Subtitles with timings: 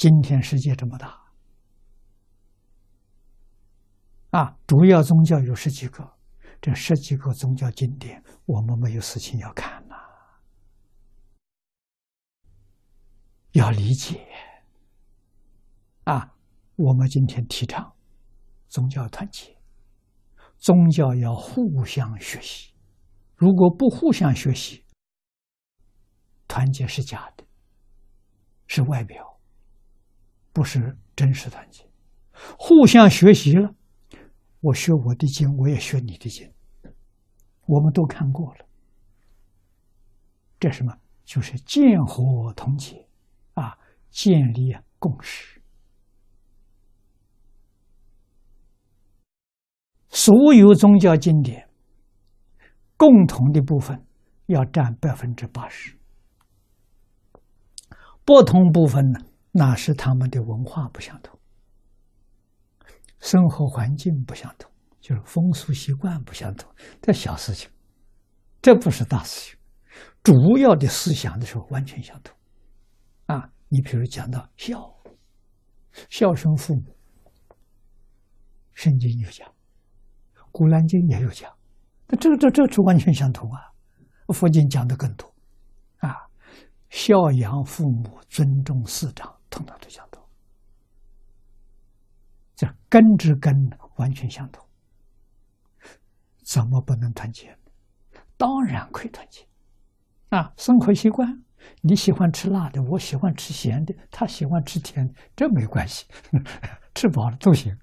[0.00, 1.22] 今天世界这么大，
[4.30, 6.16] 啊，主要宗教有十几个，
[6.58, 9.94] 这十几个宗教经典，我们没有事情要看呐，
[13.52, 14.26] 要理解。
[16.04, 16.34] 啊，
[16.76, 17.94] 我们今天提倡
[18.68, 19.54] 宗教团结，
[20.56, 22.72] 宗教要互相学习，
[23.36, 24.82] 如果不互相学习，
[26.48, 27.44] 团结是假的，
[28.66, 29.38] 是外表。
[30.52, 31.84] 不是真实团结，
[32.58, 33.74] 互相学习了。
[34.60, 36.52] 我学我的经，我也学你的经，
[37.66, 38.66] 我们都看过了。
[40.58, 40.92] 这什么？
[41.24, 43.06] 就是见火同解
[43.54, 43.78] 啊，
[44.10, 45.62] 建立共识。
[50.08, 51.68] 所有宗教经典
[52.96, 54.04] 共同的部分
[54.46, 55.96] 要占百分之八十，
[58.24, 59.20] 不同部分呢？
[59.52, 61.38] 那是他们的文化不相同，
[63.18, 64.70] 生活环境不相同，
[65.00, 67.68] 就是风俗习惯不相同，这小事情，
[68.62, 69.58] 这不是大事情。
[70.22, 72.36] 主要的思想的时候完全相同。
[73.26, 74.94] 啊，你比如讲到孝，
[76.08, 76.96] 孝顺父母，
[78.72, 79.52] 圣经有讲，
[80.52, 81.52] 古兰经也有讲，
[82.06, 83.60] 那这这这是完全相同啊。
[84.32, 85.26] 佛经讲的更多，
[85.98, 86.14] 啊，
[86.88, 89.39] 孝养父母，尊重师长。
[89.50, 90.22] 通通都相同，
[92.54, 93.52] 这根之根
[93.96, 94.64] 完全相同，
[96.44, 97.58] 怎么不能团结？
[98.36, 99.46] 当然可以团结
[100.30, 100.52] 啊！
[100.56, 101.42] 生活习惯，
[101.82, 106.06] 你喜欢吃辣的，我喜欢吃咸的，他喜欢吃甜的，这没关系，
[106.94, 107.76] 吃饱了都行。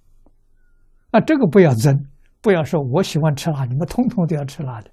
[1.12, 2.10] 啊，这个不要争，
[2.42, 4.92] 不要说我喜欢吃辣，你们通通都要吃辣的，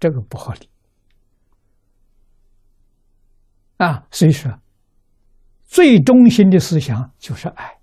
[0.00, 0.68] 这个不合理
[3.76, 4.06] 啊！
[4.10, 4.61] 所以说。
[5.72, 7.80] 最中心的思想就是爱，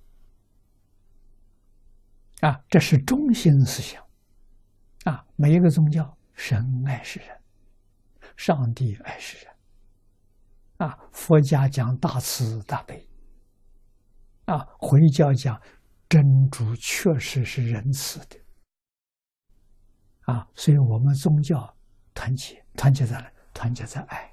[2.42, 4.06] 啊，这是中心思想，
[5.06, 7.42] 啊，每一个宗教，神爱世人，
[8.38, 9.56] 上帝爱世人，
[10.78, 13.10] 啊，佛家讲大慈大悲，
[14.46, 15.60] 啊，回教讲
[16.08, 18.40] 真主确实是仁慈的，
[20.32, 21.76] 啊，所以我们宗教
[22.14, 23.32] 团结，团结在哪？
[23.52, 24.29] 团结在爱。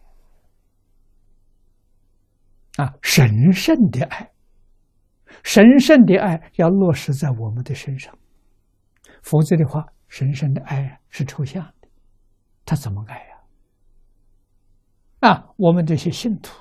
[2.77, 4.31] 啊，神圣的爱，
[5.43, 8.17] 神圣的爱要落实在我们的身上，
[9.23, 11.89] 否则的话，神圣的爱是抽象的，
[12.65, 13.37] 他怎么爱呀？
[15.21, 16.53] 啊，我们这些信徒、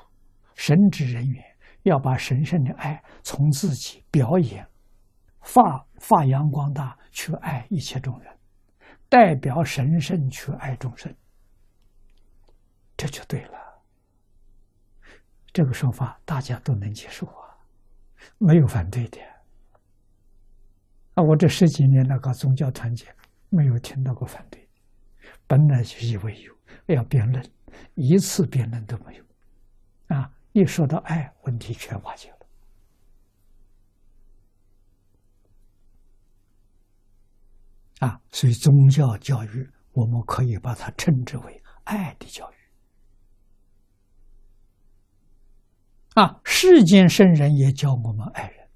[0.55, 1.43] 神职人员
[1.83, 4.65] 要把神圣的爱从自己表演、
[5.41, 8.33] 发发扬光大，去爱一切众人，
[9.09, 11.13] 代表神圣去爱众生，
[12.95, 13.64] 这就对了。
[15.55, 17.55] 这个说法大家都能接受啊，
[18.37, 19.17] 没有反对的。
[21.13, 23.07] 啊，我这十几年来搞宗教团结，
[23.47, 24.67] 没有听到过反对。
[25.47, 26.53] 本来就以为有
[26.93, 27.41] 要辩论，
[27.93, 29.23] 一次辩论都没有。
[30.07, 32.37] 啊，一说到爱，问题全化解了。
[37.99, 42.54] 啊，所以宗教教育，我们可以把它称之为爱的教育。
[46.15, 48.69] 啊，世间圣人也教我们爱人。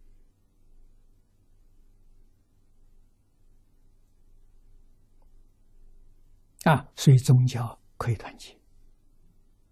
[6.65, 8.55] 啊，所以宗教可以团结，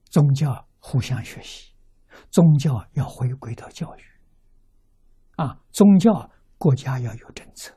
[0.06, 1.74] 宗教互相学习，
[2.32, 4.02] 宗教要回归到教育。
[5.36, 7.77] 啊，宗教国家要有政策